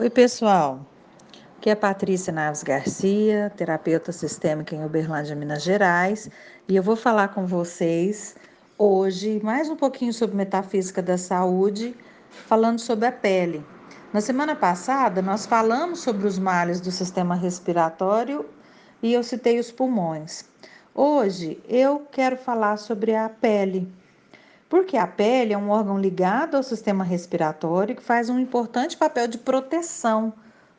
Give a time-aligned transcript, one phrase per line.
[0.00, 0.80] Oi, pessoal.
[1.58, 6.30] Aqui é Patrícia Naves Garcia, terapeuta sistêmica em Uberlândia, Minas Gerais,
[6.66, 8.34] e eu vou falar com vocês
[8.78, 11.94] hoje mais um pouquinho sobre metafísica da saúde,
[12.30, 13.62] falando sobre a pele.
[14.10, 18.46] Na semana passada, nós falamos sobre os males do sistema respiratório
[19.02, 20.46] e eu citei os pulmões.
[20.94, 23.86] Hoje eu quero falar sobre a pele
[24.70, 29.26] porque a pele é um órgão ligado ao sistema respiratório que faz um importante papel
[29.26, 30.32] de proteção,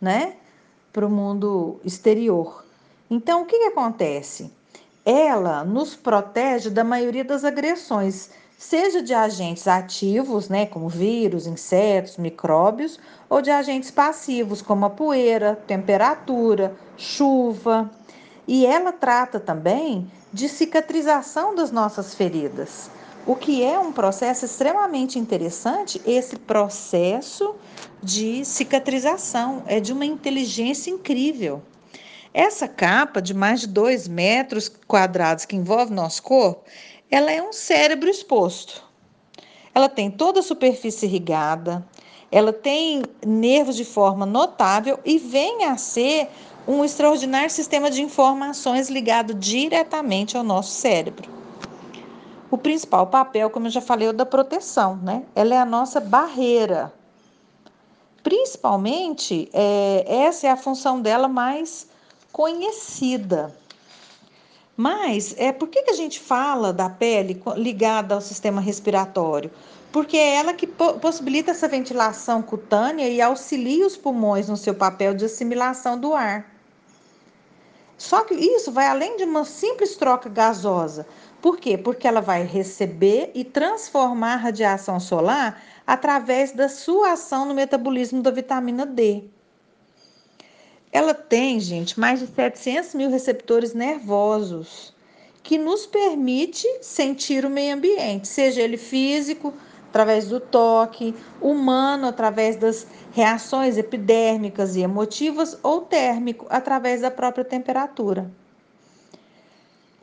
[0.00, 0.36] né,
[0.90, 2.64] para o mundo exterior.
[3.10, 4.50] Então, o que, que acontece?
[5.04, 12.16] Ela nos protege da maioria das agressões, seja de agentes ativos, né, como vírus, insetos,
[12.16, 17.90] micróbios, ou de agentes passivos, como a poeira, temperatura, chuva.
[18.48, 22.88] E ela trata também de cicatrização das nossas feridas.
[23.26, 27.54] O que é um processo extremamente interessante, esse processo
[28.02, 31.62] de cicatrização, é de uma inteligência incrível.
[32.34, 36.64] Essa capa de mais de 2 metros quadrados que envolve nosso corpo,
[37.10, 38.84] ela é um cérebro exposto.
[39.74, 41.82] Ela tem toda a superfície irrigada,
[42.30, 46.28] ela tem nervos de forma notável e vem a ser
[46.68, 51.33] um extraordinário sistema de informações ligado diretamente ao nosso cérebro.
[52.54, 55.24] O principal papel, como eu já falei, é o da proteção, né?
[55.34, 56.94] Ela é a nossa barreira.
[58.22, 61.88] Principalmente, é, essa é a função dela mais
[62.30, 63.52] conhecida.
[64.76, 69.50] Mas é por que, que a gente fala da pele ligada ao sistema respiratório?
[69.90, 75.12] Porque é ela que possibilita essa ventilação cutânea e auxilia os pulmões no seu papel
[75.12, 76.53] de assimilação do ar.
[77.96, 81.06] Só que isso vai além de uma simples troca gasosa.
[81.40, 81.76] Por quê?
[81.76, 88.22] Porque ela vai receber e transformar a radiação solar através da sua ação no metabolismo
[88.22, 89.24] da vitamina D.
[90.90, 94.94] Ela tem, gente, mais de 700 mil receptores nervosos
[95.42, 99.52] que nos permite sentir o meio ambiente, seja ele físico,
[99.94, 107.44] através do toque, humano, através das reações epidérmicas e emotivas, ou térmico, através da própria
[107.44, 108.28] temperatura.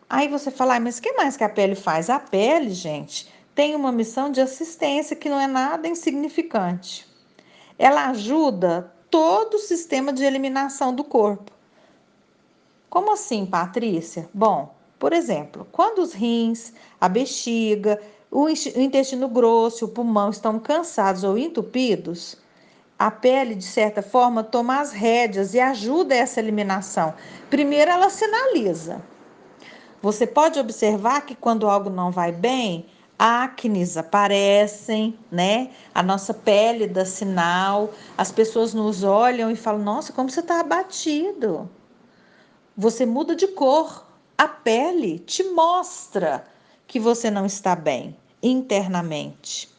[0.10, 2.10] Aí você fala, ah, mas o que mais que a pele faz?
[2.10, 7.06] A pele, gente, tem uma missão de assistência que não é nada insignificante.
[7.78, 11.52] Ela ajuda todo o sistema de eliminação do corpo.
[12.90, 14.30] Como assim, Patrícia?
[14.34, 21.26] Bom, por exemplo, quando os rins, a bexiga, o intestino grosso, o pulmão estão cansados
[21.26, 22.38] ou entupidos,
[22.98, 27.14] a pele, de certa forma, toma as rédeas e ajuda essa eliminação.
[27.50, 29.02] Primeiro, ela sinaliza.
[30.02, 32.86] Você pode observar que quando algo não vai bem,
[33.20, 35.72] acnes aparecem, né?
[35.94, 40.60] A nossa pele dá sinal, as pessoas nos olham e falam: Nossa, como você está
[40.60, 41.70] abatido.
[42.78, 44.06] Você muda de cor.
[44.38, 46.46] A pele te mostra
[46.88, 49.70] que você não está bem internamente.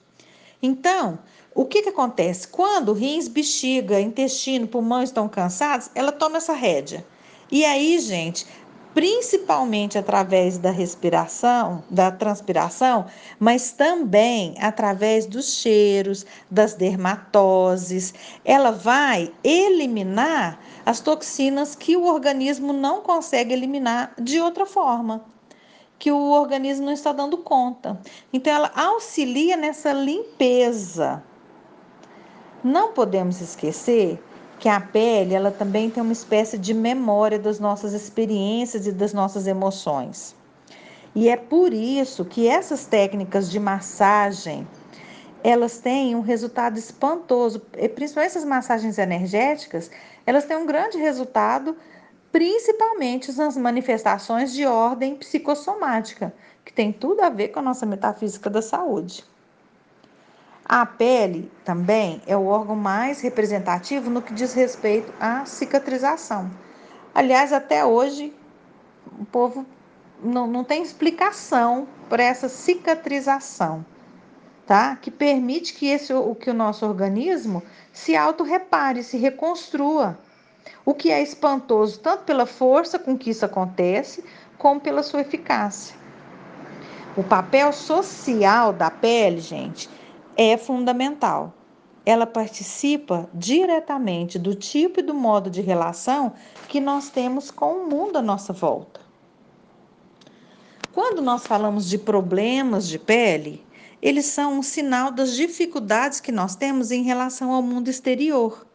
[0.63, 1.19] Então,
[1.55, 2.49] o que, que acontece?
[2.49, 7.05] Quando rins, bexiga, intestino, pulmão estão cansados, ela toma essa rédea.
[7.51, 8.47] E aí, gente,
[8.95, 13.07] principalmente através da respiração, da transpiração,
[13.39, 18.15] mas também através dos cheiros, das dermatoses.
[18.45, 25.25] Ela vai eliminar as toxinas que o organismo não consegue eliminar de outra forma,
[26.03, 27.97] que o organismo não está dando conta.
[28.33, 31.23] Então ela auxilia nessa limpeza.
[32.65, 34.21] Não podemos esquecer
[34.59, 39.13] que a pele ela também tem uma espécie de memória das nossas experiências e das
[39.13, 40.35] nossas emoções.
[41.15, 44.67] E é por isso que essas técnicas de massagem
[45.45, 47.61] elas têm um resultado espantoso,
[47.95, 49.89] principalmente essas massagens energéticas,
[50.27, 51.77] elas têm um grande resultado,
[52.33, 56.35] principalmente nas manifestações de ordem psicossomática,
[56.65, 59.25] que tem tudo a ver com a nossa metafísica da saúde.
[60.65, 66.51] A pele também é o órgão mais representativo no que diz respeito à cicatrização.
[67.15, 68.33] Aliás, até hoje,
[69.19, 69.67] o povo
[70.23, 73.85] não, não tem explicação para essa cicatrização,
[74.67, 74.97] tá?
[74.97, 77.63] Que permite que, esse, que o nosso organismo
[77.93, 80.19] se auto-repare, se reconstrua.
[80.85, 84.25] O que é espantoso tanto pela força com que isso acontece,
[84.59, 85.97] como pela sua eficácia.
[87.17, 89.89] O papel social da pele, gente,
[90.37, 91.53] é fundamental.
[92.07, 96.33] Ela participa diretamente do tipo e do modo de relação
[96.69, 99.01] que nós temos com o mundo à nossa volta.
[100.93, 103.65] Quando nós falamos de problemas de pele,
[104.01, 108.67] eles são um sinal das dificuldades que nós temos em relação ao mundo exterior.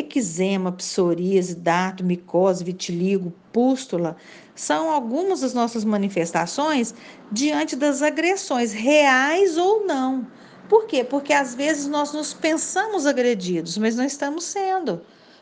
[0.00, 4.16] Eczema, psoríase, dato, micose, vitiligo, pústula
[4.54, 6.94] são algumas das nossas manifestações
[7.32, 10.26] diante das agressões, reais ou não.
[10.68, 11.02] Por quê?
[11.02, 15.00] Porque às vezes nós nos pensamos agredidos, mas não estamos sendo.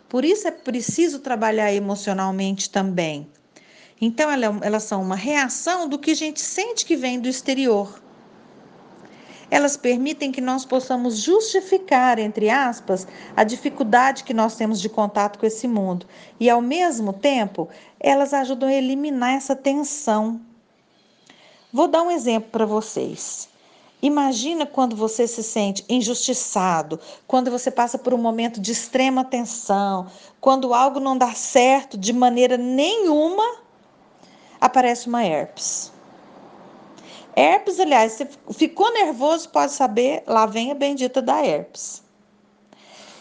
[0.08, 3.28] Por isso é preciso trabalhar emocionalmente também.
[4.00, 8.00] Então, é elas são uma reação do que a gente sente que vem do exterior.
[9.50, 15.38] Elas permitem que nós possamos justificar, entre aspas, a dificuldade que nós temos de contato
[15.38, 16.06] com esse mundo.
[16.38, 17.68] E, ao mesmo tempo,
[17.98, 20.40] elas ajudam a eliminar essa tensão.
[21.72, 23.48] Vou dar um exemplo para vocês.
[24.00, 30.06] Imagina quando você se sente injustiçado, quando você passa por um momento de extrema tensão,
[30.40, 33.56] quando algo não dá certo de maneira nenhuma,
[34.60, 35.92] aparece uma herpes.
[37.38, 42.02] Herpes, aliás, você ficou nervoso, pode saber, lá vem a bendita da herpes.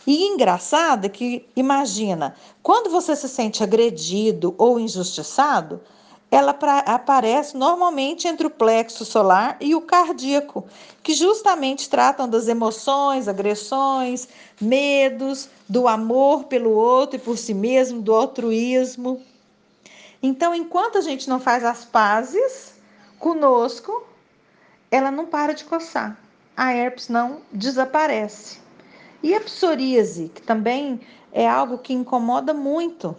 [0.08, 5.82] E engraçado é que, imagina, quando você se sente agredido ou injustiçado,
[6.32, 10.66] ela pra, aparece normalmente entre o plexo solar e o cardíaco,
[11.04, 14.28] que justamente tratam das emoções, agressões,
[14.60, 19.22] medos, do amor pelo outro e por si mesmo, do altruísmo.
[20.24, 22.77] Então, enquanto a gente não faz as pazes
[23.20, 24.06] conosco,
[24.92, 26.18] ela não para de coçar.
[26.56, 28.60] A herpes não desaparece.
[29.22, 31.00] E a psoríase, que também
[31.32, 33.16] é algo que incomoda muito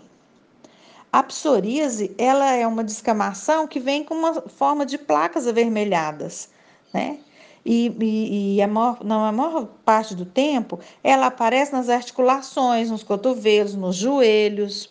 [1.13, 6.51] a psoríase, ela é uma descamação que vem com uma forma de placas avermelhadas,
[6.93, 7.19] né?
[7.65, 13.03] E, e, e a maior, na maior parte do tempo, ela aparece nas articulações, nos
[13.03, 14.91] cotovelos, nos joelhos.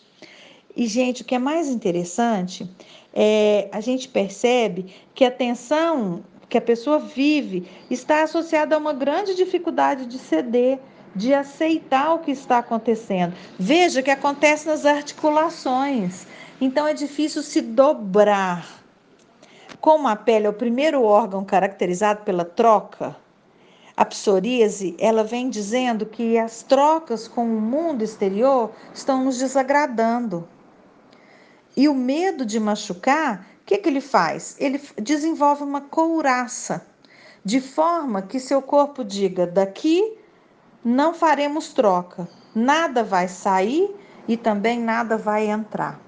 [0.76, 2.68] E, gente, o que é mais interessante
[3.12, 8.92] é a gente percebe que a tensão que a pessoa vive está associada a uma
[8.92, 10.78] grande dificuldade de ceder,
[11.14, 13.34] de aceitar o que está acontecendo.
[13.58, 16.26] Veja que acontece nas articulações.
[16.60, 18.66] Então é difícil se dobrar.
[19.80, 23.14] Como a pele é o primeiro órgão caracterizado pela troca,
[23.96, 30.48] a psoríase, ela vem dizendo que as trocas com o mundo exterior estão nos desagradando.
[31.78, 34.56] E o medo de machucar, o que, que ele faz?
[34.58, 36.84] Ele desenvolve uma couraça,
[37.44, 40.18] de forma que seu corpo diga: daqui
[40.84, 42.28] não faremos troca.
[42.52, 43.94] Nada vai sair
[44.26, 46.00] e também nada vai entrar.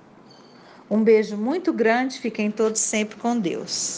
[0.91, 3.89] Um beijo muito grande, fiquem todos sempre com Deus.